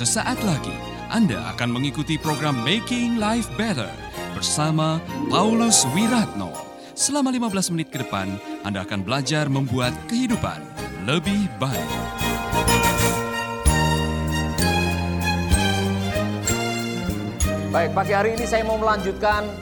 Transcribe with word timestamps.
Sesaat 0.00 0.40
lagi 0.48 0.72
Anda 1.12 1.52
akan 1.52 1.76
mengikuti 1.76 2.16
program 2.16 2.56
Making 2.64 3.20
Life 3.20 3.52
Better 3.60 3.92
bersama 4.32 4.96
Paulus 5.28 5.84
Wiratno. 5.92 6.56
Selama 6.96 7.28
15 7.28 7.68
menit 7.76 7.92
ke 7.92 8.00
depan, 8.00 8.32
Anda 8.64 8.88
akan 8.88 9.04
belajar 9.04 9.52
membuat 9.52 9.92
kehidupan 10.08 10.56
lebih 11.04 11.52
baik. 11.60 11.92
Baik, 17.68 17.92
pagi 17.92 18.12
hari 18.16 18.40
ini 18.40 18.48
saya 18.48 18.64
mau 18.64 18.80
melanjutkan 18.80 19.52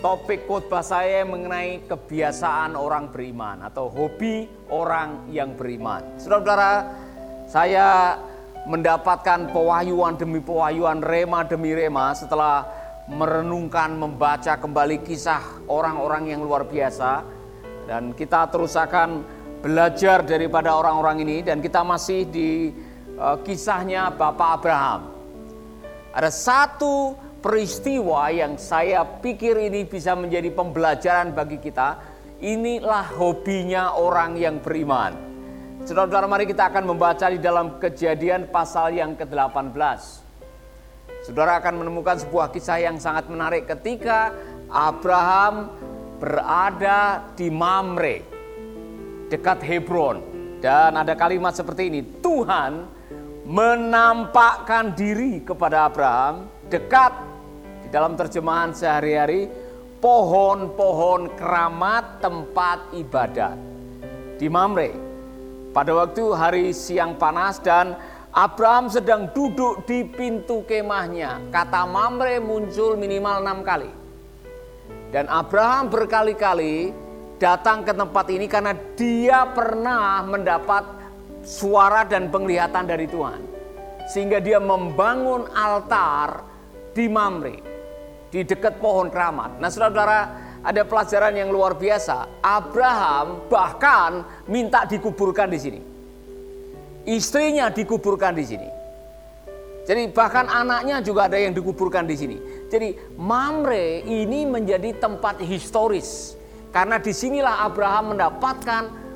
topik 0.00 0.48
khotbah 0.48 0.80
saya 0.80 1.28
mengenai 1.28 1.84
kebiasaan 1.84 2.72
orang 2.72 3.12
beriman 3.12 3.68
atau 3.68 3.92
hobi 3.92 4.48
orang 4.72 5.28
yang 5.28 5.52
beriman. 5.52 6.16
Saudara-saudara, 6.16 6.72
saya 7.52 8.16
mendapatkan 8.66 9.52
pewahyuan 9.54 10.18
demi 10.18 10.42
pewahyuan, 10.42 11.04
rema 11.04 11.46
demi 11.46 11.76
rema 11.76 12.16
setelah 12.16 12.66
merenungkan, 13.08 13.96
membaca 13.96 14.58
kembali 14.60 15.00
kisah 15.04 15.64
orang-orang 15.70 16.34
yang 16.34 16.40
luar 16.44 16.66
biasa. 16.68 17.24
Dan 17.88 18.12
kita 18.12 18.50
terus 18.52 18.76
akan 18.76 19.24
belajar 19.64 20.22
daripada 20.22 20.76
orang-orang 20.76 21.24
ini 21.24 21.36
dan 21.42 21.58
kita 21.58 21.82
masih 21.82 22.28
di 22.28 22.70
uh, 23.18 23.40
kisahnya 23.42 24.12
Bapak 24.12 24.60
Abraham. 24.60 25.00
Ada 26.12 26.30
satu 26.30 27.16
peristiwa 27.38 28.28
yang 28.28 28.58
saya 28.58 29.06
pikir 29.06 29.56
ini 29.56 29.86
bisa 29.86 30.12
menjadi 30.14 30.50
pembelajaran 30.52 31.32
bagi 31.32 31.58
kita. 31.62 31.98
Inilah 32.38 33.18
hobinya 33.18 33.98
orang 33.98 34.38
yang 34.38 34.62
beriman. 34.62 35.27
Saudara-saudara, 35.86 36.26
mari 36.26 36.42
kita 36.50 36.74
akan 36.74 36.90
membaca 36.90 37.30
di 37.30 37.38
dalam 37.38 37.78
kejadian 37.78 38.50
pasal 38.50 38.98
yang 38.98 39.14
ke-18. 39.14 39.78
Saudara 41.22 41.62
akan 41.62 41.86
menemukan 41.86 42.18
sebuah 42.18 42.50
kisah 42.50 42.82
yang 42.82 42.98
sangat 42.98 43.30
menarik 43.30 43.70
ketika 43.70 44.34
Abraham 44.66 45.70
berada 46.18 47.22
di 47.38 47.46
Mamre, 47.46 48.26
dekat 49.30 49.62
Hebron. 49.62 50.18
Dan 50.58 50.98
ada 50.98 51.14
kalimat 51.14 51.54
seperti 51.54 51.86
ini, 51.94 52.00
Tuhan 52.18 52.82
menampakkan 53.46 54.98
diri 54.98 55.46
kepada 55.46 55.86
Abraham 55.86 56.50
dekat 56.66 57.14
di 57.86 57.88
dalam 57.94 58.18
terjemahan 58.18 58.74
sehari-hari 58.74 59.46
pohon-pohon 60.02 61.38
keramat 61.38 62.18
tempat 62.18 62.90
ibadat 62.98 63.54
di 64.42 64.50
Mamre. 64.50 65.07
Pada 65.78 65.94
waktu 65.94 66.34
hari 66.34 66.74
siang 66.74 67.14
panas 67.22 67.62
dan 67.62 67.94
Abraham 68.34 68.90
sedang 68.90 69.30
duduk 69.30 69.86
di 69.86 70.02
pintu 70.02 70.66
kemahnya. 70.66 71.38
Kata 71.54 71.86
Mamre 71.86 72.42
muncul 72.42 72.98
minimal 72.98 73.46
enam 73.46 73.62
kali. 73.62 73.86
Dan 75.14 75.30
Abraham 75.30 75.86
berkali-kali 75.86 76.90
datang 77.38 77.86
ke 77.86 77.94
tempat 77.94 78.26
ini 78.26 78.50
karena 78.50 78.74
dia 78.98 79.46
pernah 79.54 80.18
mendapat 80.26 80.82
suara 81.46 82.02
dan 82.02 82.26
penglihatan 82.26 82.82
dari 82.82 83.06
Tuhan. 83.06 83.38
Sehingga 84.10 84.42
dia 84.42 84.58
membangun 84.58 85.46
altar 85.54 86.42
di 86.90 87.06
Mamre. 87.06 87.62
Di 88.34 88.42
dekat 88.42 88.82
pohon 88.82 89.14
keramat. 89.14 89.62
Nah 89.62 89.70
saudara-saudara 89.70 90.47
ada 90.62 90.82
pelajaran 90.82 91.34
yang 91.34 91.50
luar 91.50 91.78
biasa. 91.78 92.42
Abraham 92.42 93.46
bahkan 93.46 94.26
minta 94.50 94.84
dikuburkan 94.88 95.48
di 95.50 95.58
sini. 95.58 95.80
Istrinya 97.08 97.72
dikuburkan 97.72 98.36
di 98.36 98.44
sini. 98.44 98.68
Jadi 99.88 100.12
bahkan 100.12 100.44
anaknya 100.52 101.00
juga 101.00 101.32
ada 101.32 101.40
yang 101.40 101.56
dikuburkan 101.56 102.04
di 102.04 102.12
sini. 102.12 102.36
Jadi 102.68 103.16
Mamre 103.16 104.04
ini 104.04 104.44
menjadi 104.44 104.92
tempat 105.00 105.40
historis. 105.40 106.36
Karena 106.68 107.00
di 107.00 107.16
sinilah 107.16 107.64
Abraham 107.64 108.12
mendapatkan 108.12 109.08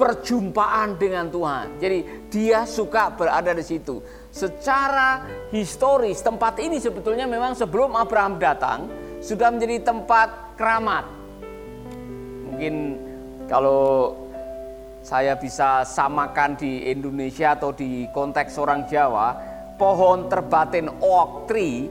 perjumpaan 0.00 0.96
dengan 0.96 1.28
Tuhan. 1.28 1.76
Jadi 1.78 1.98
dia 2.32 2.64
suka 2.64 3.12
berada 3.12 3.52
di 3.52 3.60
situ. 3.60 4.00
Secara 4.32 5.22
historis 5.52 6.24
tempat 6.24 6.58
ini 6.58 6.80
sebetulnya 6.80 7.28
memang 7.28 7.52
sebelum 7.54 7.94
Abraham 7.94 8.40
datang 8.40 8.88
sudah 9.22 9.52
menjadi 9.54 9.84
tempat 9.86 10.43
keramat. 10.54 11.04
Mungkin 12.50 12.74
kalau 13.50 14.14
saya 15.04 15.36
bisa 15.36 15.84
samakan 15.84 16.56
di 16.56 16.88
Indonesia 16.88 17.52
atau 17.52 17.76
di 17.76 18.08
konteks 18.08 18.56
orang 18.56 18.88
Jawa, 18.88 19.36
pohon 19.76 20.32
terbatin 20.32 20.88
oak 21.02 21.50
tree 21.50 21.90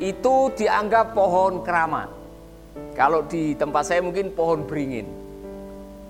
itu 0.00 0.34
dianggap 0.56 1.12
pohon 1.14 1.62
keramat. 1.62 2.08
Kalau 2.96 3.22
di 3.28 3.54
tempat 3.54 3.86
saya 3.86 4.00
mungkin 4.02 4.32
pohon 4.34 4.66
beringin. 4.66 5.06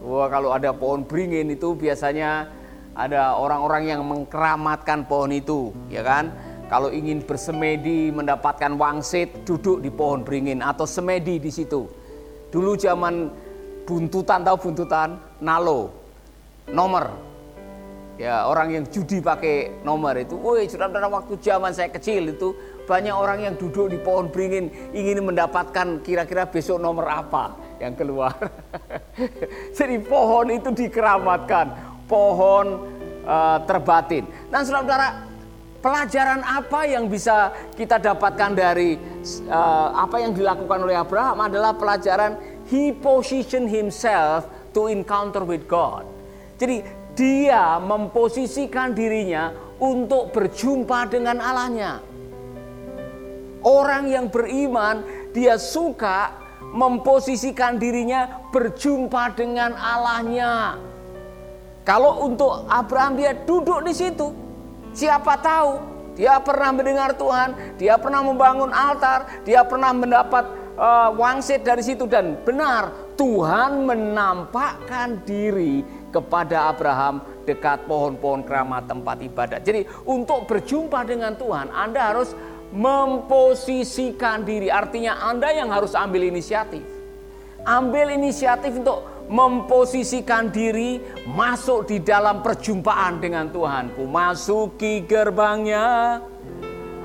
Wah, 0.01 0.33
kalau 0.33 0.57
ada 0.57 0.73
pohon 0.73 1.05
beringin 1.05 1.53
itu 1.53 1.77
biasanya 1.77 2.49
ada 2.97 3.37
orang-orang 3.37 3.93
yang 3.93 4.01
mengkeramatkan 4.07 5.05
pohon 5.05 5.31
itu, 5.37 5.77
ya 5.93 6.01
kan? 6.01 6.33
Kalau 6.71 6.87
ingin 6.95 7.19
bersemedi 7.27 8.15
mendapatkan 8.15 8.79
wangsit, 8.79 9.43
duduk 9.43 9.83
di 9.83 9.91
pohon 9.91 10.23
beringin 10.23 10.63
atau 10.63 10.87
semedi 10.87 11.43
di 11.43 11.51
situ. 11.51 11.91
Dulu 12.47 12.79
zaman 12.79 13.27
buntutan 13.83 14.47
tahu 14.47 14.71
buntutan, 14.71 15.19
nalo, 15.43 15.91
nomor. 16.71 17.11
Ya 18.23 18.47
orang 18.47 18.71
yang 18.71 18.85
judi 18.87 19.19
pakai 19.19 19.83
nomor 19.83 20.15
itu. 20.15 20.39
Woi, 20.39 20.71
saudara 20.71 21.11
waktu 21.11 21.43
zaman 21.43 21.75
saya 21.75 21.91
kecil 21.91 22.39
itu 22.39 22.55
banyak 22.87 23.17
orang 23.19 23.51
yang 23.51 23.55
duduk 23.59 23.91
di 23.91 23.99
pohon 23.99 24.31
beringin 24.31 24.71
ingin 24.95 25.27
mendapatkan 25.27 25.99
kira-kira 26.07 26.47
besok 26.47 26.79
nomor 26.79 27.11
apa 27.11 27.59
yang 27.83 27.99
keluar. 27.99 28.31
Jadi 29.79 29.99
pohon 30.07 30.55
itu 30.55 30.71
dikeramatkan, 30.71 31.67
pohon 32.07 32.87
uh, 33.27 33.59
terbatin. 33.67 34.29
Dan 34.53 34.63
saudara-saudara 34.63 35.30
Pelajaran 35.81 36.45
apa 36.45 36.85
yang 36.85 37.09
bisa 37.09 37.57
kita 37.73 37.97
dapatkan 37.97 38.53
dari 38.53 39.01
uh, 39.49 39.89
apa 39.97 40.21
yang 40.21 40.37
dilakukan 40.37 40.77
oleh 40.85 40.93
Abraham 40.93 41.41
adalah 41.41 41.73
pelajaran 41.73 42.37
he 42.69 42.93
position 42.93 43.65
himself 43.65 44.45
to 44.77 44.93
encounter 44.93 45.41
with 45.41 45.65
God. 45.65 46.05
Jadi 46.61 46.85
dia 47.17 47.81
memposisikan 47.81 48.93
dirinya 48.93 49.57
untuk 49.81 50.37
berjumpa 50.37 51.09
dengan 51.09 51.41
Allahnya. 51.41 52.05
Orang 53.65 54.13
yang 54.13 54.29
beriman 54.29 55.01
dia 55.33 55.57
suka 55.57 56.37
memposisikan 56.77 57.81
dirinya 57.81 58.45
berjumpa 58.53 59.33
dengan 59.33 59.73
Allahnya. 59.81 60.77
Kalau 61.89 62.29
untuk 62.29 62.69
Abraham 62.69 63.17
dia 63.17 63.33
duduk 63.33 63.81
di 63.81 63.97
situ, 63.97 64.50
Siapa 64.91 65.39
tahu 65.39 65.71
dia 66.19 66.37
pernah 66.43 66.75
mendengar 66.75 67.15
Tuhan, 67.15 67.79
dia 67.81 67.97
pernah 67.97 68.21
membangun 68.21 68.75
altar, 68.75 69.41
dia 69.47 69.63
pernah 69.65 69.95
mendapat 69.95 70.45
uh, 70.77 71.09
wangsit 71.15 71.63
dari 71.63 71.81
situ 71.81 72.05
dan 72.05 72.37
benar 72.43 72.93
Tuhan 73.15 73.87
menampakkan 73.87 75.23
diri 75.25 75.81
kepada 76.11 76.73
Abraham 76.73 77.23
dekat 77.47 77.87
pohon-pohon 77.87 78.43
keramat 78.43 78.91
tempat 78.91 79.17
ibadat. 79.23 79.61
Jadi 79.63 79.87
untuk 80.05 80.51
berjumpa 80.51 81.07
dengan 81.07 81.39
Tuhan 81.39 81.71
Anda 81.71 82.11
harus 82.11 82.35
memposisikan 82.75 84.43
diri. 84.43 84.71
Artinya 84.71 85.23
Anda 85.27 85.55
yang 85.55 85.71
harus 85.71 85.95
ambil 85.95 86.27
inisiatif. 86.27 86.83
Ambil 87.63 88.17
inisiatif 88.17 88.73
untuk 88.73 89.05
memposisikan 89.31 90.51
diri 90.51 90.99
masuk 91.31 91.87
di 91.87 92.03
dalam 92.03 92.43
perjumpaan 92.43 93.23
dengan 93.23 93.47
Tuhan. 93.47 93.95
Ku 93.95 94.11
masuki 94.11 95.07
gerbangnya, 95.07 96.19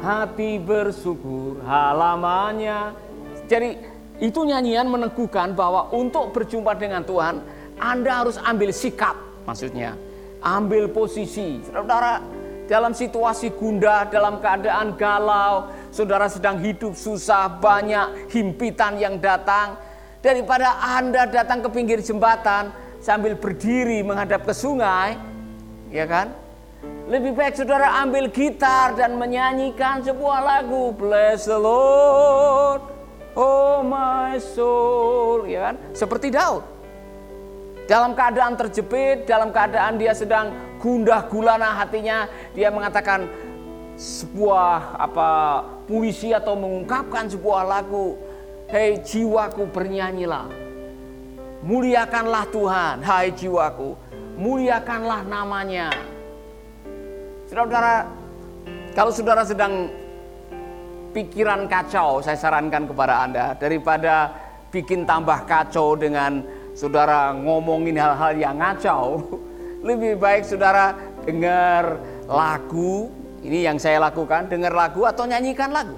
hati 0.01 0.57
bersyukur 0.57 1.61
halamannya. 1.61 2.97
Jadi 3.45 3.77
itu 4.17 4.41
nyanyian 4.41 4.89
meneguhkan 4.89 5.53
bahwa 5.53 5.93
untuk 5.93 6.33
berjumpa 6.33 6.73
dengan 6.81 7.05
Tuhan, 7.05 7.45
Anda 7.77 8.25
harus 8.25 8.41
ambil 8.41 8.73
sikap 8.73 9.13
maksudnya. 9.45 9.93
Ambil 10.41 10.89
posisi. 10.89 11.61
Saudara, 11.69 12.21
dalam 12.65 12.97
situasi 12.97 13.53
gundah, 13.53 14.09
dalam 14.09 14.41
keadaan 14.41 14.97
galau, 14.97 15.69
saudara 15.93 16.25
sedang 16.25 16.57
hidup 16.57 16.97
susah, 16.97 17.61
banyak 17.61 18.33
himpitan 18.33 18.97
yang 18.97 19.21
datang, 19.21 19.77
Daripada 20.25 20.81
Anda 20.81 21.29
datang 21.29 21.61
ke 21.61 21.69
pinggir 21.69 22.01
jembatan 22.01 22.73
sambil 22.97 23.37
berdiri 23.37 24.01
menghadap 24.01 24.41
ke 24.41 24.57
sungai, 24.57 25.21
ya 25.93 26.09
kan? 26.09 26.33
Lebih 27.05 27.37
baik 27.37 27.61
saudara 27.61 28.01
ambil 28.01 28.33
gitar 28.33 28.97
dan 28.97 29.21
menyanyikan 29.21 30.01
sebuah 30.01 30.41
lagu 30.41 30.89
Bless 30.97 31.45
the 31.45 31.53
Lord, 31.53 32.81
oh 33.37 33.85
my 33.85 34.41
soul, 34.41 35.45
ya 35.45 35.69
kan? 35.69 35.75
Seperti 35.93 36.33
Daud. 36.33 36.65
Dalam 37.85 38.17
keadaan 38.17 38.57
terjepit, 38.57 39.29
dalam 39.29 39.53
keadaan 39.53 40.01
dia 40.01 40.17
sedang 40.17 40.49
gundah 40.81 41.29
gulana 41.29 41.85
hatinya, 41.85 42.25
dia 42.57 42.73
mengatakan, 42.73 43.29
sebuah 43.93 44.97
apa 44.97 45.29
puisi 45.85 46.33
atau 46.33 46.57
mengungkapkan 46.57 47.29
sebuah 47.29 47.61
lagu, 47.61 48.17
"Hei 48.65 48.97
jiwaku 49.01 49.69
bernyanyilah. 49.69 50.49
Muliakanlah 51.65 52.45
Tuhan, 52.49 53.01
hai 53.05 53.33
jiwaku. 53.33 53.93
Muliakanlah 54.37 55.25
namanya." 55.25 55.89
Saudara-saudara, 57.45 57.95
kalau 58.97 59.11
saudara 59.13 59.43
sedang 59.45 59.73
pikiran 61.13 61.69
kacau, 61.69 62.19
saya 62.19 62.35
sarankan 62.35 62.89
kepada 62.89 63.23
Anda 63.23 63.45
daripada 63.55 64.33
bikin 64.73 65.07
tambah 65.07 65.47
kacau 65.47 65.95
dengan 65.95 66.43
saudara 66.75 67.31
ngomongin 67.31 67.95
hal-hal 67.95 68.35
yang 68.35 68.59
ngacau, 68.59 69.23
lebih 69.87 70.19
baik 70.19 70.43
saudara 70.43 70.91
dengar 71.23 72.01
lagu, 72.27 73.07
ini 73.41 73.63
yang 73.63 73.79
saya 73.79 74.03
lakukan, 74.03 74.51
dengar 74.51 74.75
lagu 74.75 75.07
atau 75.07 75.23
nyanyikan 75.23 75.71
lagu. 75.71 75.95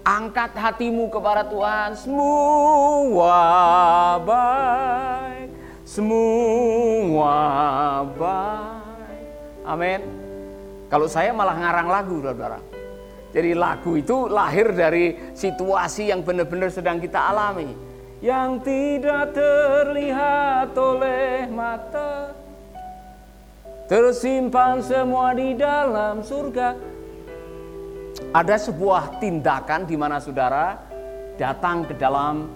Angkat 0.00 0.56
hatimu 0.56 1.12
kepada 1.12 1.44
Tuhan, 1.44 1.92
semua 1.92 3.36
baik, 4.24 5.52
semua 5.84 7.36
baik. 8.16 9.28
Amin. 9.68 10.00
Kalau 10.88 11.04
saya 11.04 11.36
malah 11.36 11.52
ngarang 11.52 11.88
lagu, 11.92 12.16
saudara. 12.24 12.58
Jadi 13.30 13.54
lagu 13.54 13.94
itu 13.94 14.26
lahir 14.26 14.74
dari 14.74 15.36
situasi 15.36 16.10
yang 16.10 16.24
benar-benar 16.26 16.72
sedang 16.72 16.98
kita 16.98 17.30
alami. 17.30 17.70
Yang 18.24 18.50
tidak 18.66 19.36
terlihat 19.36 20.74
oleh 20.74 21.46
mata. 21.52 22.34
Tersimpan 23.86 24.82
semua 24.82 25.36
di 25.36 25.54
dalam 25.54 26.24
surga. 26.24 26.99
Ada 28.30 28.70
sebuah 28.70 29.18
tindakan 29.18 29.90
di 29.90 29.98
mana 29.98 30.22
saudara 30.22 30.78
datang 31.34 31.82
ke 31.82 31.98
dalam 31.98 32.46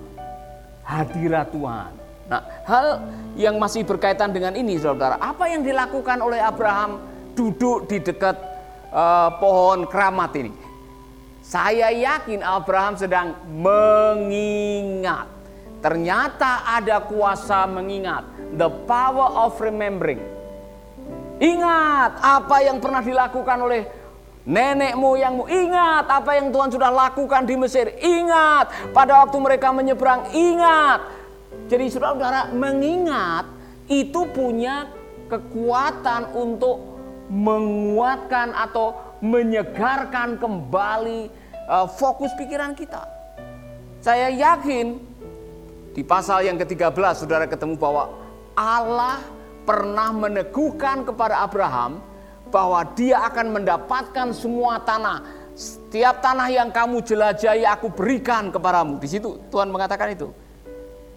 hadirat 0.86 1.50
Tuhan. 1.50 1.90
Nah, 2.30 2.40
hal 2.62 3.02
yang 3.34 3.58
masih 3.58 3.82
berkaitan 3.82 4.30
dengan 4.30 4.54
ini 4.54 4.78
saudara, 4.78 5.18
apa 5.18 5.50
yang 5.50 5.66
dilakukan 5.66 6.22
oleh 6.22 6.38
Abraham 6.38 7.02
duduk 7.34 7.90
di 7.90 7.98
dekat 7.98 8.38
uh, 8.94 9.34
pohon 9.42 9.90
keramat 9.90 10.30
ini? 10.38 10.54
Saya 11.42 11.90
yakin 11.90 12.46
Abraham 12.46 12.94
sedang 12.94 13.34
mengingat. 13.50 15.26
Ternyata 15.82 16.70
ada 16.70 17.02
kuasa 17.02 17.66
mengingat. 17.66 18.22
The 18.54 18.70
power 18.86 19.42
of 19.42 19.58
remembering. 19.58 20.22
Ingat 21.42 22.22
apa 22.22 22.62
yang 22.62 22.78
pernah 22.78 23.02
dilakukan 23.02 23.58
oleh 23.58 24.03
nenek 24.44 24.94
moyangmu. 24.94 25.48
Ingat 25.48 26.04
apa 26.08 26.36
yang 26.36 26.52
Tuhan 26.52 26.70
sudah 26.72 26.92
lakukan 26.92 27.42
di 27.48 27.56
Mesir. 27.56 27.90
Ingat 27.98 28.92
pada 28.92 29.24
waktu 29.24 29.36
mereka 29.40 29.72
menyeberang. 29.72 30.30
Ingat. 30.32 31.00
Jadi 31.68 31.88
saudara-saudara 31.88 32.52
mengingat 32.52 33.48
itu 33.88 34.28
punya 34.32 34.88
kekuatan 35.32 36.36
untuk 36.36 36.76
menguatkan 37.32 38.52
atau 38.52 39.16
menyegarkan 39.24 40.36
kembali 40.36 41.32
uh, 41.64 41.88
fokus 41.88 42.28
pikiran 42.36 42.76
kita. 42.76 43.08
Saya 44.04 44.28
yakin 44.28 45.00
di 45.96 46.04
pasal 46.04 46.44
yang 46.44 46.60
ke-13 46.60 47.24
saudara 47.24 47.48
ketemu 47.48 47.80
bahwa 47.80 48.12
Allah 48.52 49.24
pernah 49.64 50.12
meneguhkan 50.12 51.08
kepada 51.08 51.40
Abraham 51.40 52.04
bahwa 52.54 52.86
dia 52.94 53.18
akan 53.26 53.58
mendapatkan 53.58 54.30
semua 54.30 54.78
tanah. 54.78 55.26
Setiap 55.58 56.22
tanah 56.22 56.46
yang 56.54 56.70
kamu 56.70 57.02
jelajahi 57.02 57.66
aku 57.66 57.90
berikan 57.90 58.54
kepadamu. 58.54 59.02
Di 59.02 59.10
situ 59.10 59.42
Tuhan 59.50 59.74
mengatakan 59.74 60.14
itu. 60.14 60.30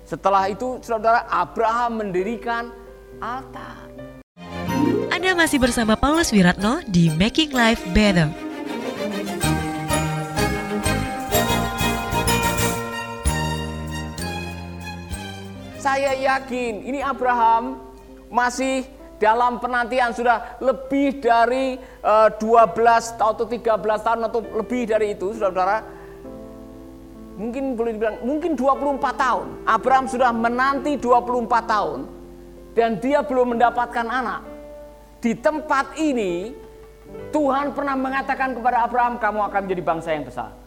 Setelah 0.02 0.50
itu 0.50 0.82
saudara 0.82 1.30
Abraham 1.30 2.02
mendirikan 2.02 2.74
altar. 3.22 3.86
Anda 5.14 5.38
masih 5.38 5.62
bersama 5.62 5.94
Paulus 5.94 6.34
Wiratno 6.34 6.82
di 6.90 7.14
Making 7.14 7.54
Life 7.54 7.86
Better. 7.94 8.34
Saya 15.78 16.18
yakin 16.18 16.84
ini 16.84 17.00
Abraham 17.02 17.80
masih 18.30 18.97
dalam 19.18 19.58
penantian 19.58 20.14
sudah 20.14 20.62
lebih 20.62 21.18
dari 21.22 21.78
uh, 22.06 22.30
eh, 22.30 22.38
12 22.38 23.18
atau 23.18 23.46
13 23.46 23.58
tahun 23.82 24.22
atau 24.30 24.40
lebih 24.42 24.86
dari 24.86 25.18
itu 25.18 25.34
saudara-saudara. 25.34 25.78
Mungkin 27.38 27.78
boleh 27.78 27.92
dibilang 27.94 28.18
mungkin 28.26 28.58
24 28.58 28.98
tahun. 29.14 29.48
Abraham 29.70 30.06
sudah 30.10 30.34
menanti 30.34 30.98
24 30.98 31.46
tahun 31.70 32.00
dan 32.74 32.98
dia 32.98 33.22
belum 33.22 33.58
mendapatkan 33.58 34.06
anak. 34.06 34.42
Di 35.22 35.34
tempat 35.38 35.98
ini 35.98 36.54
Tuhan 37.34 37.74
pernah 37.74 37.98
mengatakan 37.98 38.54
kepada 38.58 38.86
Abraham, 38.86 39.18
kamu 39.18 39.40
akan 39.50 39.60
menjadi 39.66 39.84
bangsa 39.86 40.10
yang 40.14 40.26
besar. 40.26 40.67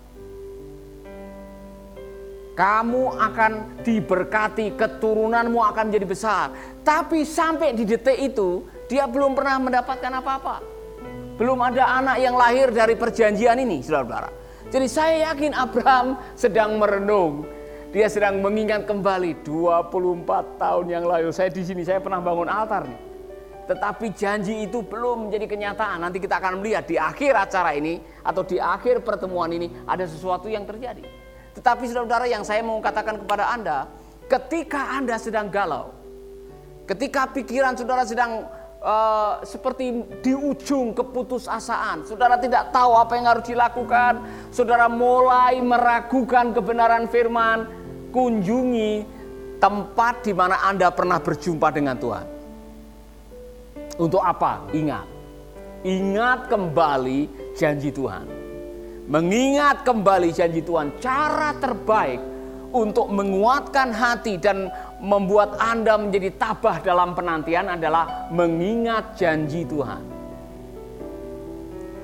Kamu 2.61 3.17
akan 3.17 3.81
diberkati, 3.81 4.77
keturunanmu 4.77 5.65
akan 5.65 5.89
menjadi 5.89 6.05
besar. 6.05 6.47
Tapi 6.85 7.25
sampai 7.25 7.73
di 7.73 7.89
detik 7.89 8.21
itu, 8.21 8.69
dia 8.85 9.09
belum 9.09 9.33
pernah 9.33 9.57
mendapatkan 9.57 10.13
apa-apa. 10.21 10.61
Belum 11.41 11.57
ada 11.65 11.89
anak 11.89 12.21
yang 12.21 12.37
lahir 12.37 12.69
dari 12.69 13.01
perjanjian 13.01 13.57
ini, 13.65 13.81
saudara-saudara. 13.81 14.29
Jadi 14.69 14.87
saya 14.93 15.33
yakin 15.33 15.57
Abraham 15.57 16.21
sedang 16.37 16.77
merenung. 16.77 17.49
Dia 17.97 18.13
sedang 18.13 18.45
mengingat 18.45 18.85
kembali 18.85 19.41
24 19.41 20.61
tahun 20.61 20.87
yang 20.93 21.09
lalu. 21.09 21.33
Saya 21.33 21.49
di 21.49 21.65
sini, 21.65 21.81
saya 21.81 22.05
pernah 22.05 22.21
bangun 22.21 22.53
altar 22.53 22.85
nih 22.85 23.09
tetapi 23.71 24.11
janji 24.19 24.67
itu 24.67 24.83
belum 24.83 25.31
menjadi 25.31 25.47
kenyataan. 25.47 26.03
Nanti 26.03 26.19
kita 26.19 26.43
akan 26.43 26.59
melihat 26.59 26.91
di 26.91 26.99
akhir 26.99 27.39
acara 27.39 27.71
ini 27.79 28.03
atau 28.27 28.43
di 28.43 28.59
akhir 28.59 29.07
pertemuan 29.07 29.47
ini 29.55 29.71
ada 29.87 30.03
sesuatu 30.11 30.51
yang 30.51 30.67
terjadi. 30.67 31.20
Tetapi 31.55 31.83
saudara-saudara 31.91 32.27
yang 32.31 32.47
saya 32.47 32.63
mau 32.63 32.79
katakan 32.79 33.19
kepada 33.19 33.51
Anda, 33.51 33.91
ketika 34.31 34.95
Anda 34.95 35.19
sedang 35.19 35.51
galau, 35.51 35.91
ketika 36.87 37.27
pikiran 37.31 37.75
saudara 37.75 38.07
sedang 38.07 38.47
uh, 38.79 39.43
seperti 39.43 40.07
di 40.23 40.33
ujung 40.33 40.95
keputusasaan, 40.95 42.07
saudara 42.07 42.39
tidak 42.39 42.71
tahu 42.71 42.95
apa 42.95 43.13
yang 43.19 43.27
harus 43.27 43.45
dilakukan, 43.47 44.13
saudara 44.55 44.87
mulai 44.87 45.59
meragukan 45.59 46.55
kebenaran 46.55 47.11
firman, 47.11 47.67
kunjungi 48.15 49.07
tempat 49.59 50.25
di 50.25 50.33
mana 50.33 50.63
Anda 50.65 50.89
pernah 50.95 51.19
berjumpa 51.19 51.69
dengan 51.75 51.99
Tuhan. 51.99 52.27
Untuk 54.01 54.25
apa? 54.25 54.65
Ingat. 54.73 55.07
Ingat 55.85 56.49
kembali 56.49 57.53
janji 57.53 57.93
Tuhan. 57.93 58.40
Mengingat 59.11 59.83
kembali 59.83 60.31
janji 60.31 60.63
Tuhan. 60.63 60.95
Cara 61.03 61.51
terbaik 61.59 62.23
untuk 62.71 63.11
menguatkan 63.11 63.91
hati 63.91 64.39
dan 64.39 64.71
membuat 65.03 65.59
Anda 65.59 65.99
menjadi 65.99 66.31
tabah 66.39 66.79
dalam 66.79 67.19
penantian 67.19 67.75
adalah 67.75 68.31
mengingat 68.31 69.19
janji 69.19 69.67
Tuhan. 69.67 69.99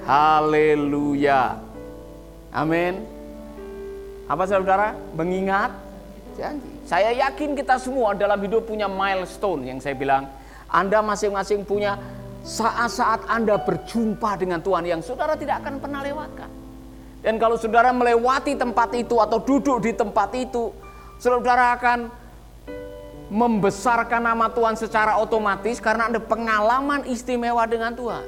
Haleluya. 0.02 1.62
Amin. 2.50 3.06
Apa 4.26 4.42
saudara? 4.50 4.98
Mengingat 5.14 5.70
janji. 6.34 6.66
Saya 6.82 7.14
yakin 7.14 7.54
kita 7.54 7.78
semua 7.78 8.18
dalam 8.18 8.42
hidup 8.42 8.66
punya 8.66 8.90
milestone 8.90 9.70
yang 9.70 9.78
saya 9.78 9.94
bilang 9.94 10.26
anda 10.66 10.98
masing-masing 10.98 11.62
punya 11.62 11.94
saat-saat 12.46 13.26
Anda 13.26 13.58
berjumpa 13.58 14.38
dengan 14.38 14.62
Tuhan 14.62 14.86
yang 14.86 15.02
saudara 15.02 15.34
tidak 15.34 15.66
akan 15.66 15.82
pernah 15.82 16.02
lewatkan. 16.02 16.55
Dan 17.24 17.40
kalau 17.40 17.56
saudara 17.58 17.90
melewati 17.90 18.54
tempat 18.54 18.94
itu 18.94 19.18
atau 19.18 19.40
duduk 19.42 19.82
di 19.82 19.92
tempat 19.96 20.30
itu, 20.36 20.70
saudara 21.18 21.74
akan 21.74 22.26
membesarkan 23.26 24.22
nama 24.22 24.46
Tuhan 24.46 24.78
secara 24.78 25.18
otomatis 25.18 25.82
karena 25.82 26.06
ada 26.06 26.22
pengalaman 26.22 27.02
istimewa 27.10 27.66
dengan 27.66 27.90
Tuhan. 27.94 28.24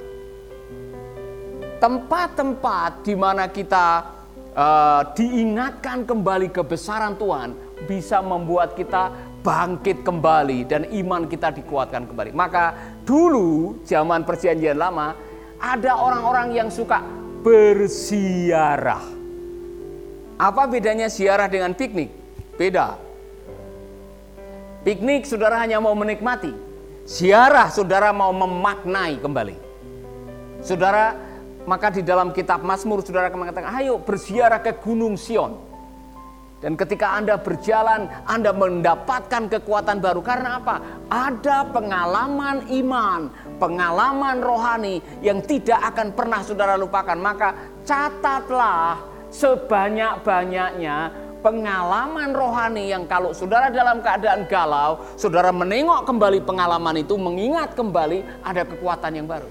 Tempat-tempat 1.78 3.07
di 3.07 3.14
mana 3.14 3.47
kita 3.47 4.02
uh, 4.59 5.02
diingatkan 5.14 6.02
kembali 6.02 6.50
kebesaran 6.50 7.14
Tuhan 7.14 7.54
bisa 7.87 8.18
membuat 8.18 8.75
kita 8.75 9.14
bangkit 9.47 10.02
kembali 10.02 10.66
dan 10.66 10.83
iman 10.90 11.30
kita 11.30 11.54
dikuatkan 11.54 12.11
kembali. 12.11 12.35
Maka 12.35 12.75
dulu 13.07 13.78
zaman 13.87 14.26
perjanjian 14.26 14.75
lama 14.75 15.14
ada 15.62 15.95
orang-orang 15.95 16.59
yang 16.59 16.68
suka 16.71 16.99
bersiarah. 17.49 19.05
Apa 20.37 20.69
bedanya 20.69 21.09
siarah 21.09 21.49
dengan 21.49 21.73
piknik? 21.73 22.12
Beda. 22.61 23.00
Piknik 24.85 25.25
saudara 25.25 25.57
hanya 25.57 25.81
mau 25.81 25.97
menikmati. 25.97 26.52
Siarah 27.09 27.73
saudara 27.73 28.12
mau 28.12 28.31
memaknai 28.37 29.17
kembali. 29.19 29.57
Saudara 30.61 31.17
maka 31.64 31.88
di 31.88 32.05
dalam 32.05 32.37
kitab 32.37 32.61
Mazmur 32.61 33.00
saudara 33.00 33.33
akan 33.33 33.49
mengatakan, 33.49 33.73
ayo 33.81 33.97
berziarah 34.00 34.61
ke 34.61 34.76
Gunung 34.85 35.17
Sion. 35.17 35.57
Dan 36.59 36.75
ketika 36.75 37.14
Anda 37.14 37.38
berjalan, 37.38 38.11
Anda 38.26 38.50
mendapatkan 38.50 39.47
kekuatan 39.47 40.02
baru. 40.02 40.21
Karena 40.25 40.59
apa? 40.59 40.83
Ada 41.07 41.71
pengalaman 41.71 42.67
iman, 42.83 43.31
pengalaman 43.58 44.38
rohani 44.40 45.02
yang 45.20 45.42
tidak 45.44 45.82
akan 45.94 46.14
pernah 46.14 46.40
saudara 46.40 46.78
lupakan. 46.78 47.18
Maka 47.18 47.54
catatlah 47.84 49.02
sebanyak-banyaknya 49.28 51.12
pengalaman 51.42 52.30
rohani 52.34 52.90
yang 52.90 53.04
kalau 53.06 53.30
saudara 53.30 53.70
dalam 53.70 54.02
keadaan 54.02 54.46
galau, 54.50 55.02
saudara 55.14 55.54
menengok 55.54 56.06
kembali 56.06 56.42
pengalaman 56.42 57.02
itu, 57.02 57.14
mengingat 57.14 57.74
kembali 57.76 58.42
ada 58.42 58.62
kekuatan 58.64 59.12
yang 59.14 59.26
baru. 59.28 59.50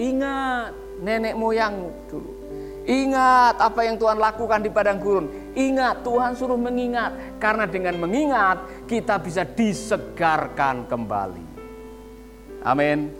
Ingat 0.00 0.72
nenek 1.02 1.34
moyang 1.36 1.90
dulu. 2.08 2.42
Ingat 2.82 3.62
apa 3.62 3.86
yang 3.86 3.94
Tuhan 3.94 4.18
lakukan 4.18 4.58
di 4.58 4.70
padang 4.74 4.98
gurun. 4.98 5.54
Ingat 5.54 6.02
Tuhan 6.02 6.34
suruh 6.34 6.58
mengingat. 6.58 7.38
Karena 7.38 7.62
dengan 7.70 7.94
mengingat 8.02 8.86
kita 8.90 9.22
bisa 9.22 9.46
disegarkan 9.46 10.90
kembali. 10.90 11.51
Amin. 12.62 13.10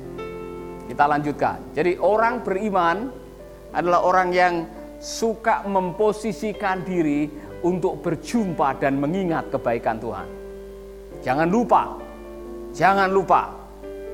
Kita 0.87 1.05
lanjutkan. 1.07 1.75
Jadi 1.75 1.99
orang 1.99 2.43
beriman 2.43 3.11
adalah 3.73 4.05
orang 4.05 4.29
yang 4.35 4.55
suka 5.03 5.67
memposisikan 5.67 6.83
diri 6.87 7.27
untuk 7.63 8.03
berjumpa 8.03 8.79
dan 8.83 8.99
mengingat 8.99 9.51
kebaikan 9.51 9.99
Tuhan. 9.99 10.29
Jangan 11.23 11.49
lupa. 11.49 11.83
Jangan 12.73 13.09
lupa 13.13 13.63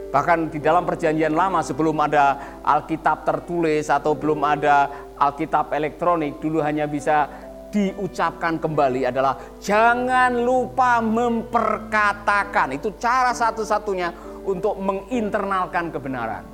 Bahkan 0.09 0.49
di 0.49 0.59
dalam 0.65 0.89
perjanjian 0.89 1.37
lama 1.37 1.61
sebelum 1.61 2.01
ada 2.01 2.57
Alkitab 2.65 3.29
tertulis 3.29 3.93
atau 3.93 4.17
belum 4.17 4.41
ada 4.41 4.89
Alkitab 5.21 5.69
elektronik 5.77 6.41
dulu 6.41 6.65
hanya 6.65 6.89
bisa 6.89 7.29
diucapkan 7.69 8.57
kembali 8.57 9.05
adalah 9.05 9.37
jangan 9.61 10.33
lupa 10.41 11.05
memperkatakan. 11.05 12.73
Itu 12.81 12.97
cara 12.97 13.37
satu-satunya 13.37 14.28
untuk 14.49 14.81
menginternalkan 14.81 15.93
kebenaran. 15.93 16.45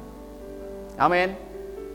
Amin. 0.98 1.38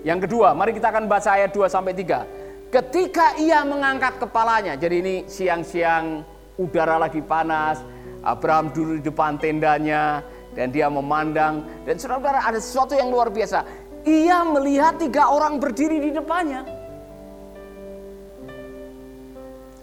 Yang 0.07 0.31
kedua, 0.31 0.55
mari 0.55 0.71
kita 0.71 0.95
akan 0.95 1.11
baca 1.11 1.35
ayat 1.35 1.51
2 1.51 1.67
sampai 1.67 1.91
3. 1.91 2.71
Ketika 2.71 3.35
ia 3.35 3.67
mengangkat 3.67 4.15
kepalanya, 4.23 4.79
jadi 4.79 4.95
ini 5.03 5.15
siang-siang 5.27 6.23
udara 6.55 6.95
lagi 6.95 7.19
panas, 7.19 7.83
Abraham 8.23 8.71
dulu 8.71 8.95
di 8.95 9.03
depan 9.03 9.35
tendanya, 9.35 10.23
dan 10.53 10.73
dia 10.73 10.89
memandang 10.89 11.65
dan 11.85 11.95
saudara 12.01 12.41
ada 12.43 12.57
sesuatu 12.57 12.97
yang 12.97 13.09
luar 13.13 13.29
biasa. 13.29 13.63
Ia 14.07 14.47
melihat 14.47 14.97
tiga 14.97 15.29
orang 15.29 15.59
berdiri 15.59 15.99
di 15.99 16.11
depannya. 16.15 16.63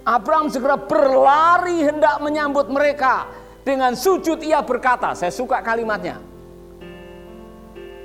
Abraham 0.06 0.46
segera 0.46 0.78
berlari 0.78 1.82
hendak 1.82 2.22
menyambut 2.22 2.70
mereka. 2.70 3.26
Dengan 3.66 3.98
sujud 3.98 4.38
ia 4.46 4.62
berkata, 4.62 5.10
saya 5.18 5.34
suka 5.34 5.58
kalimatnya. 5.58 6.22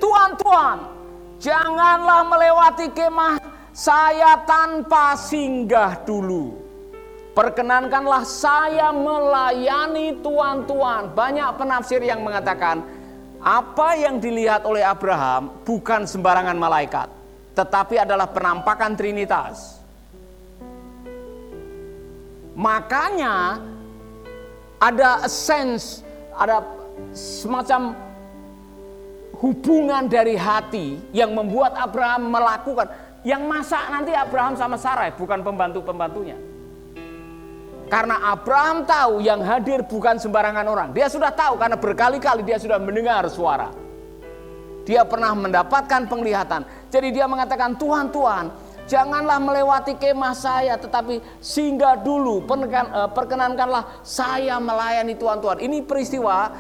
Tuhan, 0.02 0.78
janganlah 1.38 2.26
melewati 2.26 2.90
kemah 2.90 3.38
saya 3.70 4.42
tanpa 4.42 5.14
singgah 5.14 6.02
dulu. 6.02 6.58
Perkenankanlah 7.38 8.26
saya 8.26 8.90
melayani 8.90 10.18
tuan-tuan. 10.26 11.14
Banyak 11.14 11.54
penafsir 11.56 12.02
yang 12.02 12.26
mengatakan 12.26 12.82
apa 13.38 13.96
yang 13.96 14.18
dilihat 14.18 14.66
oleh 14.66 14.82
Abraham 14.82 15.62
bukan 15.62 16.10
sembarangan 16.10 16.58
malaikat, 16.58 17.08
tetapi 17.54 18.02
adalah 18.02 18.28
penampakan 18.34 18.98
Trinitas. 18.98 19.78
Makanya 22.58 23.62
ada 24.82 25.30
sense, 25.30 26.02
ada 26.34 26.66
semacam 27.14 27.94
hubungan 29.38 30.10
dari 30.10 30.34
hati 30.34 30.98
yang 31.14 31.38
membuat 31.38 31.78
Abraham 31.78 32.34
melakukan. 32.34 32.90
Yang 33.22 33.44
masak 33.46 33.86
nanti 33.94 34.18
Abraham 34.18 34.58
sama 34.58 34.82
Sarai, 34.82 35.14
bukan 35.14 35.46
pembantu-pembantunya. 35.46 36.34
Karena 37.86 38.34
Abraham 38.34 38.88
tahu 38.88 39.22
yang 39.22 39.46
hadir 39.46 39.86
bukan 39.86 40.18
sembarangan 40.18 40.66
orang. 40.66 40.90
Dia 40.96 41.06
sudah 41.12 41.30
tahu 41.30 41.60
karena 41.62 41.78
berkali-kali 41.78 42.42
dia 42.42 42.58
sudah 42.58 42.82
mendengar 42.82 43.30
suara. 43.30 43.70
Dia 44.82 45.06
pernah 45.06 45.38
mendapatkan 45.38 46.10
penglihatan. 46.10 46.66
Jadi 46.90 47.14
dia 47.14 47.30
mengatakan, 47.30 47.78
Tuhan, 47.78 48.10
Tuhan, 48.10 48.50
janganlah 48.92 49.40
melewati 49.40 49.96
kemah 49.96 50.36
saya, 50.36 50.76
tetapi 50.76 51.24
singgah 51.40 51.96
dulu, 51.96 52.44
eh, 52.44 53.10
perkenankanlah 53.16 54.04
saya 54.04 54.60
melayani 54.60 55.16
Tuhan, 55.16 55.40
Tuhan. 55.40 55.58
Ini 55.64 55.88
peristiwa 55.88 56.52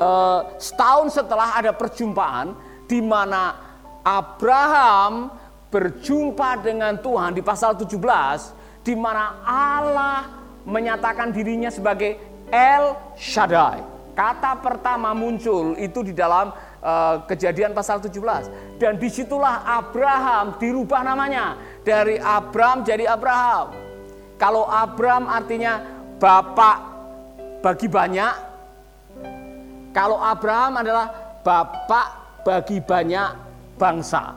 eh, 0.00 0.40
setahun 0.58 1.14
setelah 1.14 1.54
ada 1.54 1.70
perjumpaan 1.70 2.58
di 2.90 2.98
mana 2.98 3.54
Abraham 4.02 5.30
berjumpa 5.70 6.58
dengan 6.66 6.98
Tuhan 6.98 7.38
di 7.38 7.42
pasal 7.46 7.78
17, 7.78 8.50
di 8.82 8.98
mana 8.98 9.38
Allah 9.46 10.26
menyatakan 10.66 11.30
dirinya 11.30 11.70
sebagai 11.70 12.18
El 12.50 12.98
Shaddai. 13.14 13.78
Kata 14.18 14.58
pertama 14.58 15.14
muncul 15.14 15.78
itu 15.78 16.02
di 16.02 16.10
dalam 16.10 16.50
kejadian 17.28 17.76
pasal 17.76 18.00
17. 18.00 18.80
Dan 18.80 18.96
di 18.96 19.08
situlah 19.12 19.64
Abraham 19.64 20.56
dirubah 20.56 21.04
namanya. 21.04 21.56
Dari 21.84 22.16
Abraham 22.16 22.84
jadi 22.84 23.08
Abraham. 23.08 23.72
Kalau 24.40 24.64
Abraham 24.64 25.28
artinya 25.28 25.84
bapak 26.16 26.76
bagi 27.60 27.88
banyak. 27.88 28.34
Kalau 29.92 30.16
Abraham 30.16 30.80
adalah 30.80 31.06
bapak 31.44 32.06
bagi 32.46 32.80
banyak 32.80 33.28
bangsa. 33.76 34.32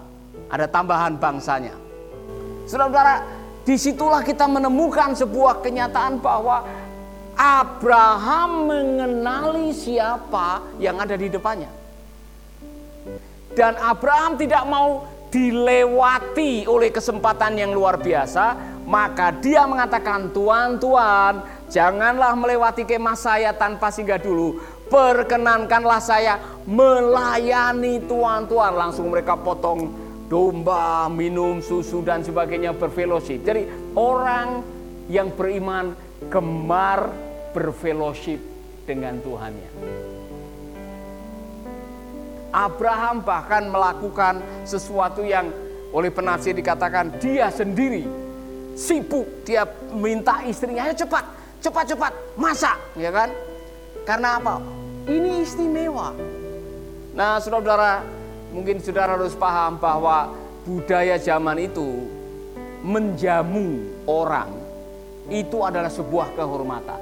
Ada 0.51 0.67
tambahan 0.67 1.15
bangsanya. 1.15 1.75
Saudara-saudara, 2.67 3.43
Di 3.63 3.79
situlah 3.79 4.19
kita 4.19 4.43
menemukan 4.43 5.15
sebuah 5.15 5.63
kenyataan 5.63 6.19
bahwa 6.19 6.67
Abraham 7.39 8.67
mengenali 8.67 9.71
siapa 9.71 10.75
yang 10.83 10.99
ada 10.99 11.15
di 11.15 11.31
depannya. 11.31 11.71
Dan 13.53 13.77
Abraham 13.77 14.37
tidak 14.37 14.65
mau 14.65 15.05
dilewati 15.33 16.69
oleh 16.69 16.93
kesempatan 16.93 17.57
yang 17.57 17.73
luar 17.73 17.97
biasa, 17.97 18.53
maka 18.85 19.33
dia 19.33 19.65
mengatakan, 19.65 20.29
"Tuan, 20.29 20.77
Tuan, 20.77 21.41
janganlah 21.73 22.37
melewati 22.37 22.85
kemah 22.85 23.17
saya 23.17 23.49
tanpa 23.49 23.89
singgah 23.89 24.21
dulu. 24.21 24.61
Perkenankanlah 24.93 25.97
saya 25.97 26.37
melayani 26.69 27.97
tuan-tuan." 28.05 28.77
Langsung 28.77 29.09
mereka 29.09 29.33
potong 29.33 29.89
domba, 30.29 31.09
minum 31.09 31.65
susu 31.65 32.05
dan 32.05 32.21
sebagainya 32.21 32.77
berfellowship. 32.77 33.41
Jadi 33.41 33.65
orang 33.97 34.61
yang 35.09 35.33
beriman 35.33 35.97
gemar 36.29 37.09
berfellowship 37.57 38.37
dengan 38.85 39.17
Tuhannya. 39.21 40.12
Abraham 42.53 43.25
bahkan 43.25 43.65
melakukan 43.65 44.45
sesuatu 44.61 45.25
yang 45.25 45.49
oleh 45.89 46.13
penafsir 46.13 46.53
dikatakan 46.53 47.17
dia 47.17 47.49
sendiri 47.49 48.05
sibuk 48.77 49.25
dia 49.45 49.65
minta 49.93 50.41
istrinya 50.45 50.85
ayo 50.89 50.93
cepat 50.93 51.25
cepat 51.61 51.85
cepat 51.93 52.13
masak 52.37 52.77
ya 52.93 53.09
kan? 53.09 53.29
Karena 54.03 54.35
apa? 54.35 54.59
Ini 55.07 55.47
istimewa. 55.47 56.11
Nah 57.17 57.41
saudara-saudara 57.41 58.03
mungkin 58.51 58.77
saudara 58.83 59.15
harus 59.17 59.33
paham 59.33 59.79
bahwa 59.81 60.33
budaya 60.65 61.15
zaman 61.17 61.57
itu 61.57 62.05
menjamu 62.83 63.79
orang 64.05 64.51
itu 65.31 65.57
adalah 65.63 65.87
sebuah 65.87 66.35
kehormatan. 66.35 66.99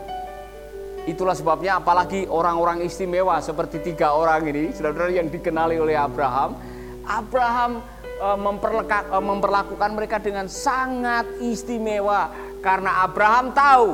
Itulah 1.10 1.34
sebabnya 1.34 1.82
apalagi 1.82 2.30
orang-orang 2.30 2.86
istimewa 2.86 3.42
seperti 3.42 3.82
tiga 3.82 4.14
orang 4.14 4.46
ini, 4.46 4.70
saudara-saudara 4.70 5.10
yang 5.18 5.34
dikenali 5.34 5.82
oleh 5.82 5.98
Abraham, 5.98 6.54
Abraham 7.10 7.82
e, 8.06 8.30
e, 9.10 9.18
memperlakukan 9.18 9.92
mereka 9.98 10.22
dengan 10.22 10.46
sangat 10.46 11.26
istimewa 11.42 12.30
karena 12.62 13.02
Abraham 13.02 13.50
tahu 13.50 13.88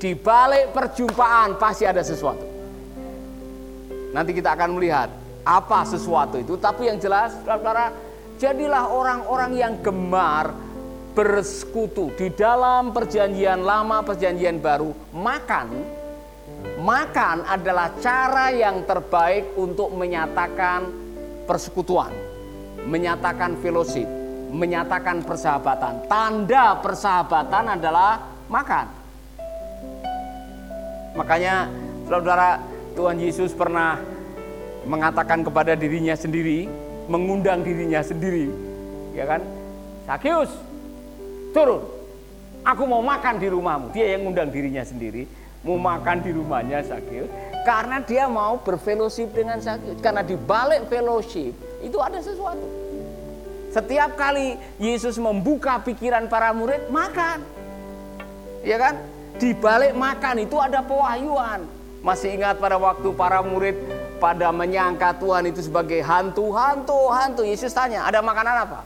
di 0.00 0.16
balik 0.16 0.72
perjumpaan 0.72 1.60
pasti 1.60 1.84
ada 1.84 2.00
sesuatu. 2.00 2.48
Nanti 4.16 4.32
kita 4.32 4.56
akan 4.56 4.80
melihat 4.80 5.12
apa 5.44 5.84
sesuatu 5.84 6.40
itu, 6.40 6.56
tapi 6.56 6.88
yang 6.88 6.96
jelas 6.96 7.36
saudara 7.44 7.92
jadilah 8.40 8.88
orang-orang 8.88 9.52
yang 9.52 9.72
gemar 9.84 10.56
bersekutu 11.12 12.08
di 12.16 12.32
dalam 12.32 12.88
perjanjian 12.90 13.60
lama, 13.60 14.00
perjanjian 14.00 14.64
baru, 14.64 14.96
makan 15.12 16.02
makan 16.84 17.48
adalah 17.48 17.96
cara 17.96 18.52
yang 18.52 18.84
terbaik 18.84 19.56
untuk 19.56 19.88
menyatakan 19.96 20.92
persekutuan. 21.48 22.12
menyatakan 22.84 23.56
fellowship, 23.64 24.04
menyatakan 24.52 25.24
persahabatan. 25.24 26.04
Tanda 26.04 26.76
persahabatan 26.84 27.80
adalah 27.80 28.20
makan. 28.44 28.86
Makanya 31.16 31.72
saudara 32.04 32.60
Tuhan 32.92 33.16
Yesus 33.16 33.56
pernah 33.56 33.96
mengatakan 34.84 35.40
kepada 35.40 35.72
dirinya 35.72 36.12
sendiri, 36.12 36.68
mengundang 37.08 37.64
dirinya 37.64 38.04
sendiri, 38.04 38.52
ya 39.16 39.24
kan? 39.24 39.40
Sakius, 40.04 40.52
turun. 41.56 41.88
Aku 42.64 42.84
mau 42.84 43.00
makan 43.00 43.40
di 43.40 43.48
rumahmu. 43.48 43.96
Dia 43.96 44.16
yang 44.16 44.28
ngundang 44.28 44.52
dirinya 44.52 44.84
sendiri, 44.84 45.24
mau 45.64 45.80
makan 45.80 46.20
di 46.20 46.30
rumahnya 46.30 46.84
Sakius 46.84 47.32
karena 47.64 47.96
dia 48.04 48.28
mau 48.28 48.60
berfellowship 48.60 49.32
dengan 49.32 49.56
Sakius. 49.58 49.96
Karena 50.04 50.20
di 50.20 50.36
balik 50.36 50.86
fellowship 50.92 51.56
itu 51.80 51.96
ada 51.98 52.20
sesuatu. 52.20 52.68
Setiap 53.72 54.14
kali 54.14 54.54
Yesus 54.78 55.18
membuka 55.18 55.80
pikiran 55.82 56.30
para 56.30 56.54
murid, 56.54 56.92
makan. 56.92 57.42
Ya 58.62 58.78
kan? 58.78 59.00
Di 59.40 59.50
balik 59.56 59.98
makan 59.98 60.46
itu 60.46 60.54
ada 60.60 60.84
pewahyuan. 60.84 61.66
Masih 62.04 62.36
ingat 62.36 62.60
pada 62.60 62.78
waktu 62.78 63.10
para 63.16 63.40
murid 63.42 63.74
pada 64.20 64.52
menyangka 64.54 65.16
Tuhan 65.18 65.48
itu 65.50 65.64
sebagai 65.64 66.04
hantu, 66.04 66.52
hantu, 66.52 67.10
hantu. 67.10 67.42
Yesus 67.42 67.72
tanya, 67.72 68.06
ada 68.06 68.20
makanan 68.20 68.68
apa? 68.68 68.80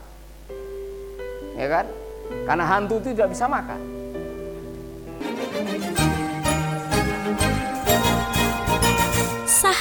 Ya 1.59 1.67
kan? 1.69 1.87
Karena 2.47 2.65
hantu 2.65 3.03
itu 3.03 3.13
tidak 3.13 3.35
bisa 3.35 3.45
makan. 3.51 3.98